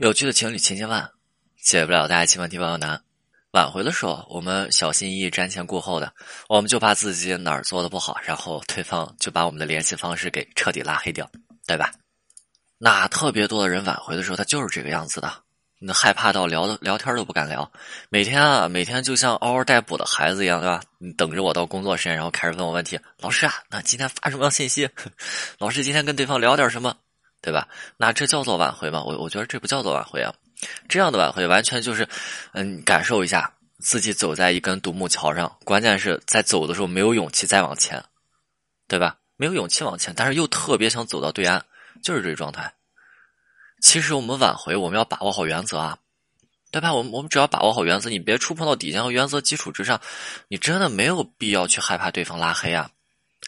[0.00, 1.10] 有趣的情侣千千万，
[1.60, 3.02] 解不了大家千万题万难。
[3.50, 6.12] 挽回的时候，我们小心翼翼、瞻前顾后的，
[6.48, 11.28] 我们就怕自己哪儿做的不好，然后对方就把我们的联系方式给彻底拉黑掉，
[11.66, 11.90] 对吧？
[12.78, 15.32] 那特别多的人挽回的时候，他就是这个样子的，
[15.80, 17.68] 那害怕到聊的聊天都不敢聊，
[18.08, 20.80] 每天啊，每天就像嗷嗷待哺的孩子一样，对吧？
[20.98, 23.00] 你等着我到工作时间，然后开始问我问题。
[23.18, 24.88] 老师啊，那今天发什么信息？
[25.58, 26.94] 老师今天跟对方聊点什么？
[27.40, 27.68] 对吧？
[27.96, 29.02] 那这叫做挽回吗？
[29.04, 30.34] 我我觉得这不叫做挽回啊。
[30.88, 32.08] 这样的挽回完全就是，
[32.52, 38.04] 嗯，感受一下自己走在一根独木桥上，关键是在走的时候没有勇气再往前，
[38.88, 39.16] 对吧？
[39.36, 41.64] 没有勇气往前，但是又特别想走到对岸，
[42.02, 42.74] 就是这个状态。
[43.80, 45.98] 其实我们挽回，我们要把握好原则啊，
[46.72, 46.92] 对吧？
[46.92, 50.00] 我们我们只要把握好原则，你别触碰到底线和原则基础之上，
[50.48, 52.90] 你真的没有必要去害怕对方拉黑啊。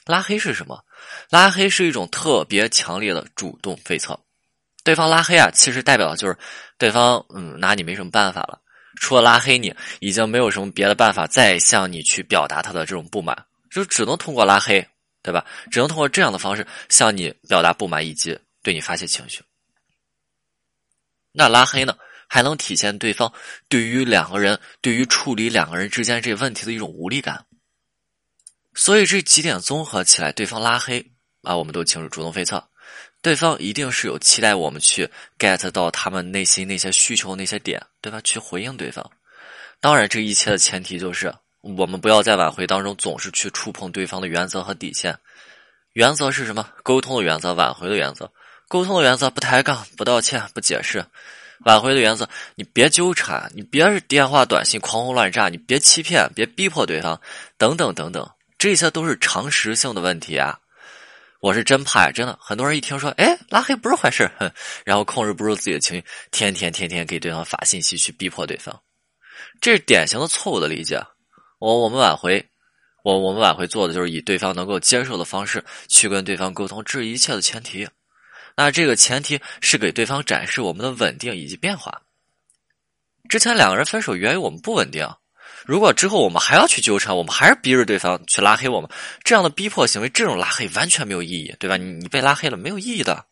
[0.07, 0.85] 拉黑是什么？
[1.31, 4.19] 拉黑是一种特别强烈的主动对策。
[4.83, 6.37] 对方拉黑啊，其实代表的就是
[6.79, 8.59] 对方嗯拿你没什么办法了，
[9.01, 14.85] 除了拉黑你，已经没有什么别的办法再向你去表达他的这种不满，就只能通过拉黑，
[15.23, 15.45] 对吧？
[15.71, 19.43] 只能通过这样的方式向你表达不满以及对你发泄情绪。
[21.33, 21.95] 那拉黑呢，
[22.27, 23.31] 还能体现对方
[23.69, 27.45] 对于两个人、对于处理两个人之间这问题的一种无力感。
[28.81, 31.05] 所以这几点综合起来，对方拉黑
[31.43, 32.67] 啊，我们都清楚，主动飞策，
[33.21, 35.07] 对方一定是有期待我们去
[35.39, 38.19] get 到他们内心那些需求那些点，对吧？
[38.23, 39.05] 去回应对方。
[39.83, 45.15] 当然，这一切的前提就是我们不要在挽回当中总是去触碰对方的原则和底线。
[45.93, 46.67] 原则是什么？
[46.83, 48.33] 沟通的原则，挽回的原则。
[48.67, 51.05] 沟通的原则，不抬杠，不道歉，不解释。
[51.67, 57.21] 挽回的原则，你别纠缠，你别是电话短信狂轰乱炸，你别欺骗，别逼迫对方，
[57.59, 58.27] 等等等等。
[58.61, 60.61] 这些都是常识性的问题啊！
[61.41, 64.53] 我是真怕呀，真的，很多人一听说，哎，拉黑不是坏事，哼，
[64.85, 68.79] 然后控制不住自己的情绪，天天天天给对方发信息去逼迫对方，
[69.63, 71.03] 这是典型的错误的理解。
[71.59, 72.47] 我我们挽回，
[73.03, 77.89] 我我们挽回做的就是以对方能够接受的方式去跟对方沟通，这是一切的前提。
[78.59, 82.03] 那这个前提是给对方展示我们的稳定以及变化。
[83.27, 85.09] 之前两个人分手源于我们不稳定。
[85.71, 88.91] 如果之后我们还要去纠缠，我们还是逼着对方去拉黑我们，
[89.23, 91.77] 这样的逼迫行为，这种拉黑完全没有意义，对吧？
[91.77, 93.25] 你你被拉黑了，没有意义的。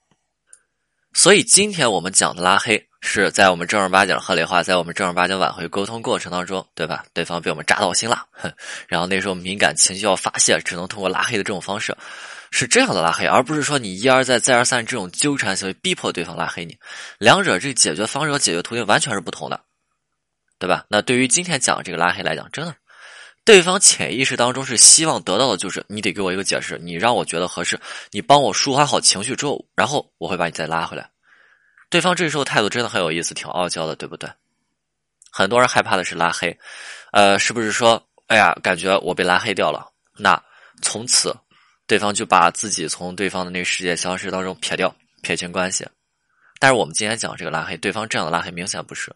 [1.13, 7.05] 所以今天我们讲的拉黑，是在我们正儿八经的合理化，在我们正儿八经挽回沟通过程当中，对吧？
[7.13, 8.53] 对方被我们扎到心了，哼
[8.87, 11.93] 然后那时候敏感情绪要发泄，只能通过拉黑的这种方式，
[12.53, 16.79] 是这样的拉黑，而不是说你一而再再而三这种纠缠行为逼迫对方拉黑你，
[17.19, 19.61] 两者这解决方式和解决途径完全是不同的。
[20.59, 20.85] 对吧？
[20.89, 22.75] 那对于今天讲这个拉黑来讲，真的，
[23.45, 27.79] 对方潜意识当中是希望得到的就是你得给我一个解释，你让我觉得合适，
[28.11, 31.09] 你帮我抒发好情绪之后，然后我会把你再拉回来。
[31.91, 34.29] 对方这时候态度真的很有意思，挺傲娇的，对不对？
[35.31, 36.59] 很多人害怕的是拉黑，
[37.13, 40.43] 呃，是不是说，哎呀，感觉我被拉黑掉了，那
[40.83, 41.35] 从此
[41.87, 45.87] 对方就把自己从对方的那个世界消失当中撇掉，撇清关系？
[46.59, 49.15] 但是我们今天讲这个拉黑，对方这样的拉黑明显不是。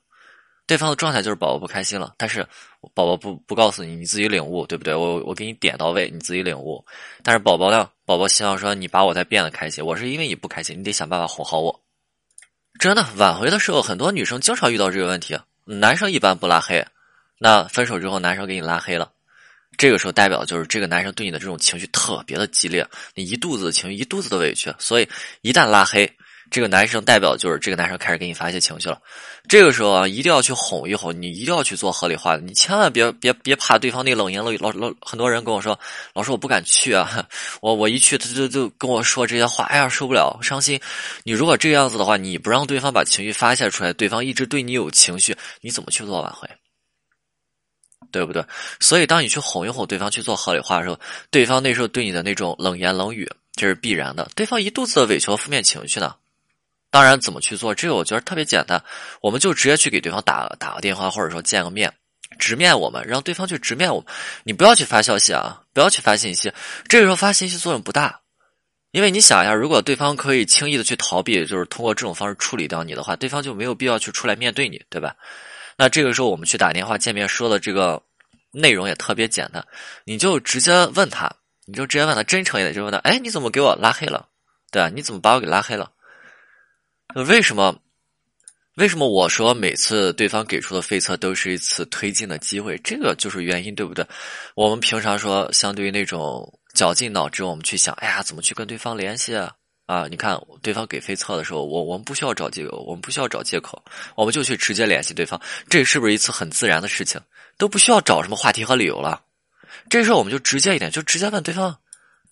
[0.67, 2.47] 对方的状态就是宝宝不开心了，但是
[2.95, 4.95] 宝宝不不告诉你，你自己领悟，对不对？
[4.95, 6.83] 我我给你点到位，你自己领悟。
[7.23, 7.91] 但是宝宝呢？
[8.05, 9.85] 宝宝希望说你把我再变得开心。
[9.85, 11.83] 我是因为你不开心，你得想办法哄好我。
[12.79, 15.39] 真的，挽回的时候，很多女生经常遇到这个问题。
[15.65, 16.85] 男生一般不拉黑，
[17.39, 19.11] 那分手之后，男生给你拉黑了，
[19.77, 25.09] 这个时候代表就是这个男生对你的这种情绪特别的激烈，你一肚子情绪，一肚子的委屈，所以
[25.43, 26.11] 一旦拉黑。
[26.53, 29.01] 这个男生代表就是这个男生开始给你发泄情绪了，
[29.49, 34.59] 这个时候啊，一定要去哄一哄，你一定要去做合理化的，你千万别别别怕对方那冷言冷语。
[34.59, 35.77] 老老很多人跟我说，
[36.13, 37.27] 老师我不敢去啊，
[37.63, 40.79] 我我一去他就就跟我说这些话，哎呀受不了，伤心。
[41.25, 46.47] 你如果这个样子的话，你不让对方把情绪发泄出来，对方一直对你有情绪，你怎么去做挽回？
[48.11, 48.45] 对不对？
[48.79, 54.29] 所以当你去哄一哄对方去做合理化的时候，对方那时候对你的那种冷言冷语，这是必然的。
[54.37, 56.15] 对方一肚子的委屈和负面情绪呢？
[56.93, 57.75] 当然，怎么去做？
[57.75, 58.85] 这个我觉得特别简单，
[59.23, 61.91] 我们就直接去给对方打打个电话，或者说见个面，
[62.39, 64.09] 直面我们，让对方去直面我们。
[64.45, 66.53] 你不要去发消息啊，不要去发信息。
[66.87, 68.21] 这个时候发信息作用不大，
[68.91, 75.17] 因为你想一下，如果对方可以轻易的去逃避，就是通过这种方式处理掉你的话，对方就没有必要去出来面对你，对吧？
[75.79, 78.03] 那这个时候我们去打电话见面说的这个
[78.51, 79.65] 内容也特别简单，
[80.05, 81.33] 你就直接问他，
[81.65, 84.29] 你就直接问他，真诚一点，就问他，哎，你怎么给我拉黑了？
[84.71, 85.91] 对啊，你怎么把我给拉黑了？
[87.15, 87.77] 为什么？
[88.77, 92.79] 为什么我说每次对方给出的费测都是一次推进的机会？
[92.79, 94.07] 这个就是原因，对不对？
[94.55, 99.37] 我们平常说，相对于那种绞尽脑汁，我们去想，哎呀，怎么去跟对方联系？
[99.85, 105.39] 啊，你看对方给飞测的时候，我我们不需要找借口，我们不需要找借口，我们就去直接联系对方，
[105.69, 107.21] 这是不是一次很自然的事情？
[107.59, 109.21] 都不需要找什么话题和理由了。
[109.91, 111.77] 这时候我们就直接一点，就直接问对方。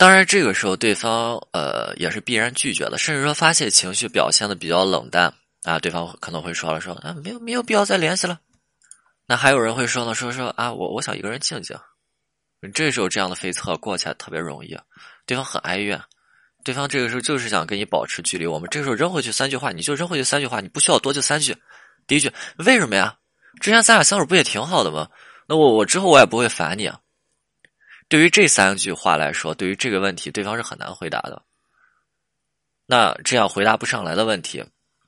[0.01, 5.31] 当然，这个时候对方呃也是必然拒绝的，甚至说发泄情绪表现的比较冷淡
[5.65, 8.41] 啊，对方可能会说了说啊没有没有必要再联系了。
[9.27, 11.77] 那还有人会说呢，说说啊我我想一个人静静。
[12.73, 14.75] 这时候这样的飞测过起来特别容易，
[15.27, 16.01] 对方很哀怨。
[16.65, 21.55] 对方这个时候就是想跟你保持距离，我们这个时候扔回去三句话，你就扔回去三句话，你不需要多就三句。
[22.07, 23.15] 第一句，为什么呀？
[23.61, 25.07] 之前咱俩相处不也挺好的吗？
[25.47, 26.99] 那我我之后我也不会烦你啊。
[28.11, 31.41] 对于这三句话来说，对于这个问题，对方是很难回答的。
[32.85, 34.65] 那这样回答不上来的问题，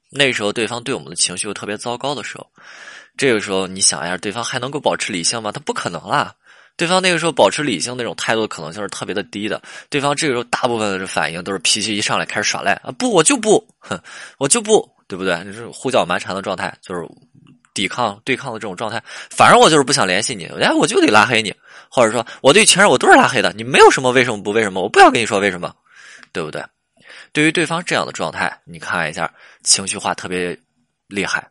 [0.08, 2.46] 那时候对方对我们的情绪又特别糟糕的时候，
[3.16, 5.50] 这个时候你想一下，对方还能够保持理性吗？
[5.50, 6.32] 他不可能啦。
[6.76, 9.60] 对方那个时候保持理性那种态度的可能性是特别的低的。
[9.90, 12.92] 对方这个时候大部分的反应都是脾气一上来开始耍赖啊！
[12.92, 14.00] 不，我就不，哼，
[14.38, 15.44] 我就不，对不对？
[15.44, 17.02] 就是胡搅蛮缠的状态，就是
[17.74, 19.02] 抵抗、对抗的这种状态。
[19.30, 21.54] 反正我就是不想联系你，哎，我就得拉黑你，
[21.90, 25.74] 或者说我对情人我都是拉黑的，你没有什么为什么不为什么，我不要跟你说为什么，
[26.32, 26.64] 对不对？
[27.32, 29.32] 对于对方这样的状态，你看一下
[29.62, 30.58] 情绪化特别
[31.08, 31.48] 厉害。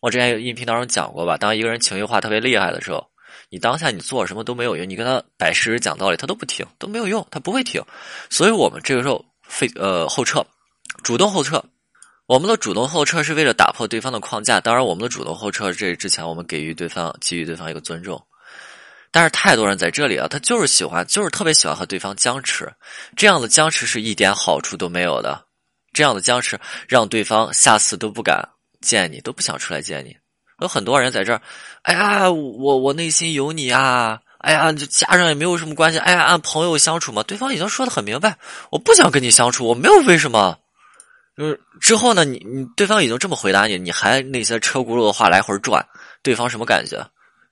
[0.00, 3.06] 我之前有音频当中讲过吧，当一个人情绪化特别厉害的时候。
[3.50, 7.80] 你当下你做什么都没有用，你跟他摆事实讲道理，他都不听，都没有用，他不会听。
[8.28, 10.44] 所以我们这个时候非呃后撤，
[11.04, 11.62] 主动后撤。
[12.26, 14.58] 我们的主动后撤是为了打破对方的框架。
[14.58, 18.22] 当然，我们的主动后撤这之前，我们给予对方给予对方一个尊重。
[19.10, 22.72] 但是太多人在这里啊，他就是喜欢，就是特别喜欢和对方僵持。
[23.14, 25.44] 这样的僵持是一点好处都没有的。
[25.92, 28.42] 这样的僵持让对方下次都不敢
[28.80, 30.16] 见你，都不想出来见你。
[30.60, 31.42] 有很多人在这儿，
[31.82, 37.22] 哎呀，我我内心有你啊，哎呀，就家人也没有什么关系，哎呀，按朋友相处嘛。
[37.22, 38.38] 对方已经说的很明白，
[38.70, 40.58] 我不想跟你相处，我没有为什么。
[41.36, 45.84] 就是之后呢，你你对方已经这么回答你，你还那些车轱辘的话来回转，
[46.22, 47.04] 对方什么感觉？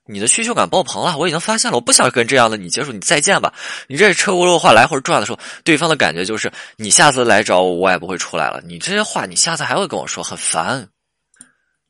[0.05, 3.53] 你的需求感爆棚了，我已经发现了，我不想跟这样的你接触，你再见吧。
[3.87, 8.61] 你这车轱辘话来回转的时候，对方的感觉就是，你下次来找我，我也不会出来了。
[8.65, 10.89] 你这些话，你下次还会跟我说，很烦。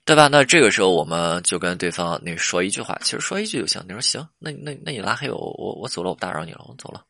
[0.05, 0.27] 对吧？
[0.27, 3.81] 那这个时候我们就跟对方那说一句话，其实说一句就行。
[3.87, 7.01] 你说行，那那那你拉黑我，我我走了，我不打扰你了，我走了。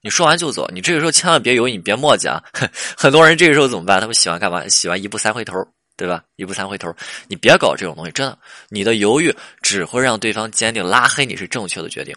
[0.00, 2.42] 你说完就走，你这个时候千万别犹豫，你别磨叽啊。
[2.96, 4.00] 很多人这个时候怎么办？
[4.00, 4.66] 他们喜欢干嘛？
[4.68, 5.56] 喜欢一步三回头，
[5.96, 6.22] 对吧？
[6.36, 6.94] 一步三回头，
[7.26, 12.16] 你别搞这种东西，真的，你的犹豫只会让对方坚定拉黑你是正确的决定。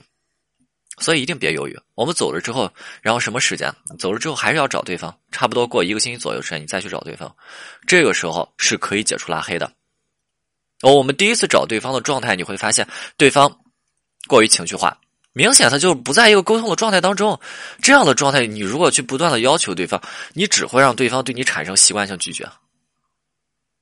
[0.99, 1.75] 所以一定别犹豫。
[1.95, 3.73] 我们走了之后，然后什么时间？
[3.97, 7.35] 走了之后还是要找对方，差不多过一个星期左右时间，你再去找对方。
[7.87, 9.71] 这个时候是可以解除拉黑的。
[10.83, 12.87] 哦，我们第一次找对方的状态，你会发现
[13.17, 13.59] 对方
[14.27, 14.95] 过于情绪化，
[15.33, 17.39] 明显他就不在一个沟通的状态当中。
[17.81, 20.01] 这样的状态，你如果去不断的要求对方，
[20.33, 22.47] 你只会让对方对你产生习惯性拒绝。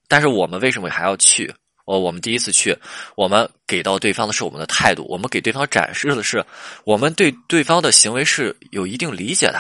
[0.08, 1.54] 但是我们为什么还要去？
[1.86, 2.78] 哦，我们第一次去，
[3.16, 6.46] 我们给到对方的是我们的态度，我们给对方展示的是
[6.84, 9.60] 我们对对方的行为是有一定理解的，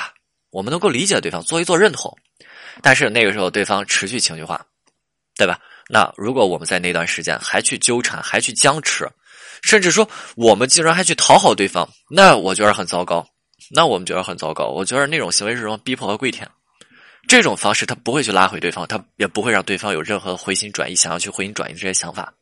[0.51, 2.15] 我们能够理解对方，做一做认同。
[2.83, 4.63] 但是那个时候对方持续情绪化，
[5.35, 5.59] 对吧？
[5.87, 9.09] 那如果我们在那段时间还去纠缠，还去僵持，
[9.61, 13.25] 甚至说我们竟然还去讨好对方，那我觉得很糟糕。
[13.71, 14.69] 那我们觉得很糟糕。
[14.69, 15.77] 我觉得那种行为是什么？
[15.77, 16.49] 逼迫和跪舔。
[17.27, 22.33] 这种方式他不会去拉回对方，他也不会让对方有任何回心转意，想要去回心转意这些想法。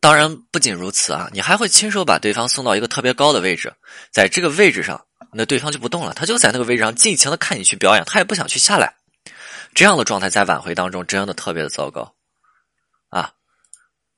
[0.00, 3.72] 当然，不仅如此啊，你还会亲手把对方送到一个特别高的位置，
[4.12, 5.00] 在这个位置上，
[5.32, 8.92] 那对方就不动了，他就在那个位置上尽情的看你去表演，他也不想去下来。
[9.74, 12.12] 这样的状态在挽回当中真的特别的糟糕。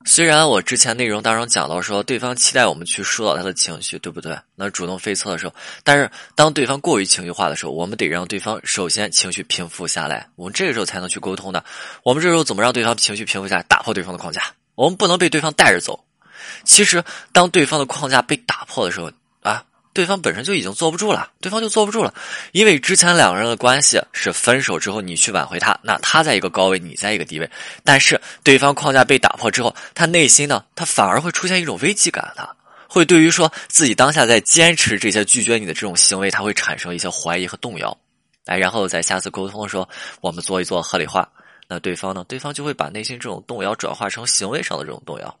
[0.07, 4.37] 虽然我之前内容当中讲到说对方期待我们去疏导他的情绪，对不对？
[4.55, 11.65] 那主动飞测的时候，但是当对方过于情绪化的时候，我们得让对方首先情绪平复下来，我们这个时候才能去沟通的。
[12.03, 14.43] 我们这时候怎么让对方情绪平复下来，打破对方的框架？
[14.75, 16.05] 我们不能被对方带着走。
[16.63, 19.11] 其实，当对方的框架被打破的时候，
[19.95, 22.13] 对方本身就已经坐不住了，对方就坐不住了，
[22.51, 27.49] 因为之前两个人的关系是分手之后你去挽回他，那他在一个高位，你在一个低位，
[27.81, 32.55] 但是对方框架被打破之后，他内心呢，他反而会出现一种危机感的，
[32.89, 37.97] 会对于说自己当下在坚持这些拒绝你的这种行为，他会产生一些怀疑和动摇，
[38.47, 39.87] 哎，然后在下次沟通的时候，
[40.19, 41.25] 我们做一做合理化，
[41.69, 45.39] 那对方呢，对方就会把内心这种动摇转化成行为上的这种动摇。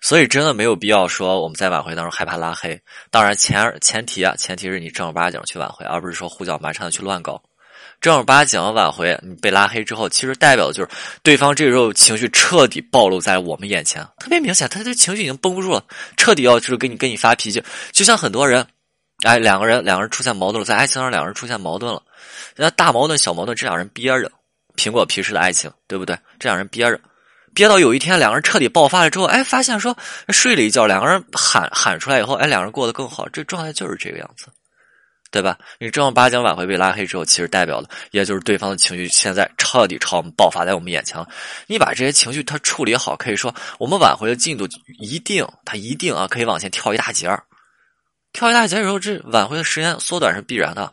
[0.00, 2.80] 所以真的没有必要说我们在挽回当中害怕拉黑。
[3.10, 7.42] 当然前前提啊，前提是你正儿八经去挽回，而不是说胡搅蛮缠的去乱搞。
[8.00, 10.88] 正儿八经的挽回，你被拉黑之后，其实代表的就是
[11.22, 15.84] 对方这个时候情绪彻底暴露在我们眼前，特别明显，他的情绪已经绷不住了，
[16.16, 17.62] 彻底要就是跟你跟你发脾气。
[17.92, 18.66] 就像很多人
[19.22, 22.02] 哎，两个人两个人出现矛盾了，在爱情上两个人出现矛盾了，
[22.56, 24.28] 那大矛盾小矛盾，这两人憋着，
[24.76, 26.18] 苹果皮式的爱情，对不对？
[26.40, 26.98] 这两人憋着，
[27.54, 29.96] 憋到有一天两个人彻底爆发了之后，哎，发现说
[30.28, 34.46] 睡了一觉，两个人喊喊出来以后，哎，两个人过得更好，这状态就是这个样子。
[35.30, 35.56] 对吧？
[35.78, 41.26] 你正儿八经挽回被拉黑之后，其实代表的也就是对方的情绪现在彻底朝我们爆发在我们眼前了。
[41.66, 44.68] 你把这些情绪他处理好，可以说我们挽回的进度
[45.00, 47.42] 一定，他一定啊可以往前跳一大截儿。
[48.34, 50.92] 跳一大截儿以后，这挽回的时间缩短是必然的。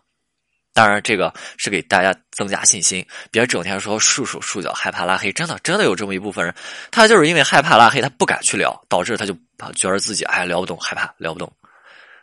[0.74, 5.32] 当然，这个是给大家增加信心，别整天说束手束脚，害怕拉黑。
[5.32, 6.54] 真的，真的有这么一部分人，
[6.92, 9.34] 他就是因为害怕拉黑，他不敢去聊，导致他就
[9.76, 11.52] 觉得自己哎聊不动，害怕聊不动。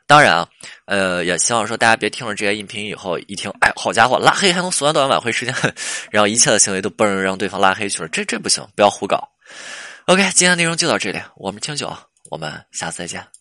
[0.07, 0.49] 当然啊，
[0.87, 5.55] 呃，也希望说大家别听了这些音频以后一听，哎，好家伙，拉黑还能缩短挽回时间，
[6.11, 9.29] 然后一切的行为都不能让对方拉黑去了，这这不行，不要胡搞。
[10.07, 11.93] OK，今天内容就到这里，我们清酒，
[12.31, 13.36] 我们下次再见。